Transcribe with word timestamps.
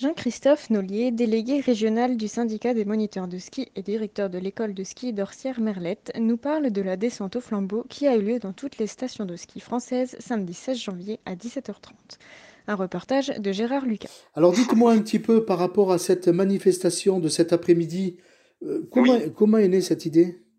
Jean-Christophe 0.00 0.70
Nollier, 0.70 1.10
délégué 1.10 1.60
régional 1.60 2.16
du 2.16 2.26
syndicat 2.26 2.72
des 2.72 2.86
moniteurs 2.86 3.28
de 3.28 3.36
ski 3.36 3.70
et 3.76 3.82
directeur 3.82 4.30
de 4.30 4.38
l'école 4.38 4.72
de 4.72 4.82
ski 4.82 5.12
d'Orsières-Merlette, 5.12 6.10
nous 6.18 6.38
parle 6.38 6.70
de 6.70 6.80
la 6.80 6.96
descente 6.96 7.36
au 7.36 7.42
flambeau 7.42 7.84
qui 7.90 8.06
a 8.06 8.16
eu 8.16 8.22
lieu 8.22 8.38
dans 8.38 8.54
toutes 8.54 8.78
les 8.78 8.86
stations 8.86 9.26
de 9.26 9.36
ski 9.36 9.60
françaises 9.60 10.16
samedi 10.18 10.54
16 10.54 10.78
janvier 10.78 11.20
à 11.26 11.34
17h30. 11.34 11.92
Un 12.66 12.76
reportage 12.76 13.28
de 13.28 13.52
Gérard 13.52 13.84
Lucas. 13.84 14.08
Alors 14.34 14.54
dites-moi 14.54 14.90
un 14.90 15.02
petit 15.02 15.18
peu 15.18 15.44
par 15.44 15.58
rapport 15.58 15.92
à 15.92 15.98
cette 15.98 16.28
manifestation 16.28 17.20
de 17.20 17.28
cet 17.28 17.52
après-midi, 17.52 18.16
euh, 18.62 18.88
comment, 18.90 19.18
comment 19.36 19.58
est 19.58 19.68
née 19.68 19.82
cette 19.82 20.06
idée? 20.06 20.24
euh, 20.28 20.49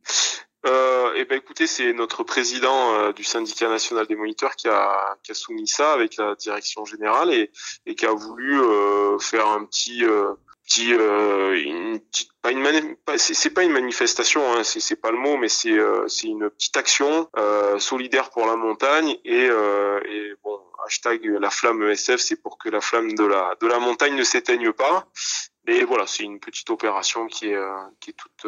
eh 1.22 1.26
ben 1.26 1.38
écoutez, 1.38 1.68
c'est 1.68 1.94
notre 1.94 2.24
président 2.24 2.96
euh, 2.96 3.14
du 3.14 3.24
syndicat 3.24 3.70
national 3.70 4.08
des 4.08 4.16
moniteurs 4.16 4.56
qui 4.56 4.68
a, 4.68 5.16
qui 5.22 5.32
a 5.32 5.36
soumis 5.36 5.68
ça 5.68 5.94
avec 5.94 6.18
la 6.18 6.34
direction 6.34 6.84
générale 6.84 7.32
et, 7.32 7.52
et 7.86 7.94
qui 7.94 8.08
a 8.08 8.12
voulu 8.14 8.60
euh, 8.60 9.20
faire 9.20 9.48
un 9.48 9.64
petit 9.66 10.04
euh, 10.04 10.34
petit 10.66 10.90
une 10.92 12.00
petite 12.00 12.30
pas 12.42 12.52
une 12.52 12.66
c'est 13.18 13.50
pas 13.52 13.64
une 13.64 13.72
manifestation 13.72 14.42
hein, 14.54 14.64
c'est 14.64 14.96
pas 14.96 15.12
le 15.12 15.18
mot 15.18 15.38
mais 15.38 15.50
c'est 15.50 15.78
c'est 16.08 16.28
une 16.28 16.50
petite 16.50 16.78
action 16.78 17.30
solidaire 17.78 18.30
pour 18.30 18.46
la 18.46 18.56
montagne 18.56 19.18
et, 19.26 19.46
et 19.46 20.34
bon 20.44 20.60
hashtag 20.86 21.26
la 21.26 21.50
flamme 21.50 21.84
ESF 21.84 22.18
c'est 22.18 22.42
pour 22.42 22.58
que 22.58 22.70
la 22.70 22.80
flamme 22.80 23.14
de 23.14 23.26
la 23.26 23.56
de 23.60 23.68
la 23.68 23.80
montagne 23.80 24.16
ne 24.16 24.24
s'éteigne 24.24 24.72
pas. 24.72 25.08
Et 25.68 25.84
voilà 25.84 26.08
c'est 26.08 26.24
une 26.24 26.40
petite 26.40 26.70
opération 26.70 27.28
qui 27.28 27.48
est 27.48 27.60
qui 28.00 28.12
est 28.12 28.14
toute 28.14 28.46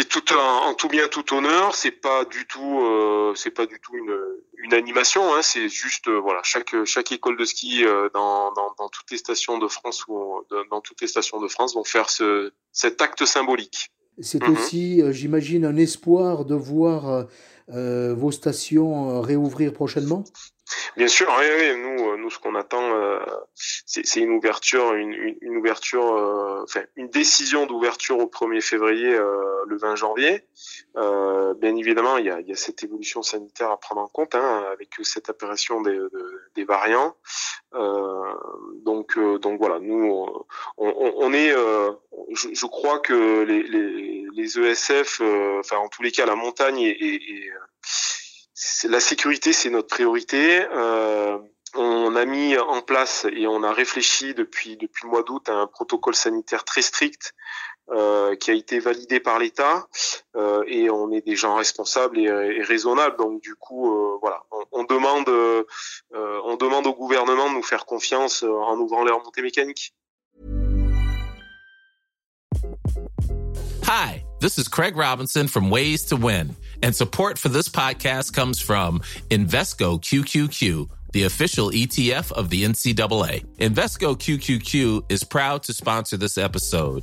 qui 0.00 0.06
est 0.06 0.22
tout 0.22 0.34
en, 0.34 0.74
tout 0.74 0.88
bien 0.88 1.08
tout 1.08 1.34
honneur. 1.34 1.74
C'est 1.74 1.90
pas 1.90 2.24
du 2.24 2.46
tout, 2.46 2.80
euh, 2.80 3.34
c'est 3.34 3.50
pas 3.50 3.66
du 3.66 3.80
tout 3.80 3.96
une, 3.96 4.18
une 4.58 4.74
animation. 4.74 5.34
Hein, 5.34 5.42
c'est 5.42 5.68
juste, 5.68 6.08
euh, 6.08 6.18
voilà, 6.18 6.40
chaque 6.42 6.74
chaque 6.84 7.12
école 7.12 7.36
de 7.36 7.44
ski 7.44 7.84
euh, 7.84 8.08
dans, 8.14 8.52
dans, 8.52 8.74
dans, 8.78 8.88
toutes 8.88 9.10
les 9.10 9.18
stations 9.18 9.58
de 9.58 9.68
France 9.68 10.04
ou 10.08 10.44
dans 10.70 10.80
toutes 10.80 11.00
les 11.00 11.06
stations 11.06 11.40
de 11.40 11.48
France 11.48 11.74
vont 11.74 11.84
faire 11.84 12.08
ce 12.10 12.52
cet 12.72 13.02
acte 13.02 13.24
symbolique. 13.24 13.90
C'est 14.20 14.42
mhm. 14.42 14.52
aussi, 14.52 15.02
j'imagine, 15.12 15.64
un 15.64 15.76
espoir 15.76 16.44
de 16.44 16.54
voir 16.54 17.26
vos 17.68 18.30
stations 18.30 19.20
réouvrir 19.20 19.72
prochainement? 19.72 20.24
Bien 20.96 21.08
sûr, 21.08 21.28
oui, 21.38 21.46
oui, 21.58 21.80
nous, 21.80 22.10
euh, 22.10 22.16
nous, 22.16 22.30
ce 22.30 22.38
qu'on 22.38 22.54
attend, 22.54 22.82
euh, 22.82 23.18
c'est 23.54 24.20
une 24.20 24.30
ouverture, 24.30 24.94
une, 24.94 25.36
une, 25.40 25.56
ouverture, 25.56 26.14
euh, 26.14 26.62
enfin, 26.62 26.82
une 26.96 27.08
décision 27.08 27.66
d'ouverture 27.66 28.18
au 28.18 28.26
1er 28.26 28.60
février, 28.60 29.10
le 29.66 29.76
20 29.76 29.96
janvier. 29.96 30.44
bien 30.94 31.76
évidemment, 31.76 32.18
il 32.18 32.26
y 32.26 32.30
a, 32.30 32.40
il 32.40 32.48
y 32.48 32.52
a 32.52 32.56
cette 32.56 32.82
évolution 32.84 33.22
sanitaire 33.22 33.70
à 33.70 33.78
prendre 33.78 34.00
en 34.00 34.08
compte, 34.08 34.34
hein, 34.34 34.64
avec 34.72 34.94
cette 35.02 35.28
apparition 35.28 35.80
des, 35.80 35.98
des 36.54 36.64
variants. 36.64 37.14
donc, 37.72 39.18
donc 39.40 39.58
voilà, 39.58 39.78
nous, 39.80 40.26
on, 40.76 41.12
on 41.16 41.32
est, 41.32 41.54
je, 42.32 42.48
je, 42.52 42.66
crois 42.66 42.98
que 42.98 43.42
les, 43.42 43.62
les, 43.62 44.26
les 44.34 44.58
ESF, 44.58 45.20
enfin, 45.60 45.76
en 45.76 45.88
tous 45.88 46.02
les 46.02 46.10
cas, 46.10 46.26
la 46.26 46.34
montagne 46.34 46.80
est 46.80 47.50
la 48.84 49.00
sécurité, 49.00 49.52
c'est 49.52 49.70
notre 49.70 49.88
priorité. 49.88 50.64
Euh, 50.72 51.38
on 51.74 52.16
a 52.16 52.24
mis 52.24 52.58
en 52.58 52.82
place 52.82 53.26
et 53.32 53.46
on 53.46 53.62
a 53.62 53.72
réfléchi 53.72 54.34
depuis 54.34 54.76
depuis 54.76 55.04
le 55.04 55.10
mois 55.10 55.22
d'août 55.22 55.48
à 55.48 55.54
un 55.54 55.66
protocole 55.66 56.16
sanitaire 56.16 56.64
très 56.64 56.82
strict 56.82 57.32
euh, 57.90 58.34
qui 58.36 58.50
a 58.50 58.54
été 58.54 58.80
validé 58.80 59.20
par 59.20 59.38
l'État 59.38 59.86
euh, 60.36 60.64
et 60.66 60.90
on 60.90 61.12
est 61.12 61.24
des 61.24 61.36
gens 61.36 61.54
responsables 61.54 62.18
et, 62.18 62.24
et 62.24 62.62
raisonnables. 62.62 63.16
Donc 63.16 63.40
du 63.40 63.54
coup, 63.54 63.92
euh, 63.92 64.18
voilà, 64.20 64.42
on, 64.50 64.64
on 64.72 64.84
demande 64.84 65.28
euh, 65.28 65.64
on 65.64 65.99
demande 66.60 66.86
au 66.86 66.94
gouvernement 66.94 67.48
de 67.50 67.54
nous 67.54 67.62
faire 67.62 67.86
confiance 67.86 68.44
euh, 68.44 68.52
en 68.52 68.76
ouvrant 68.78 69.04
les 69.04 69.10
remontées 69.10 69.42
mécaniques. 69.42 69.92
Hi, 73.84 74.22
this 74.40 74.58
is 74.58 74.68
Craig 74.68 74.96
Robinson 74.96 75.48
from 75.48 75.70
Ways 75.70 76.04
to 76.06 76.16
Win. 76.16 76.54
And 76.82 76.94
support 76.94 77.38
for 77.38 77.48
this 77.48 77.68
podcast 77.68 78.32
comes 78.32 78.60
from 78.60 79.00
Invesco 79.30 80.00
QQQ, 80.00 80.88
the 81.12 81.24
official 81.24 81.70
ETF 81.70 82.30
of 82.32 82.50
the 82.50 82.64
NCAA. 82.64 83.44
Invesco 83.58 84.16
QQQ 84.16 85.10
is 85.10 85.24
proud 85.24 85.64
to 85.64 85.72
sponsor 85.72 86.16
this 86.16 86.38
episode 86.38 87.02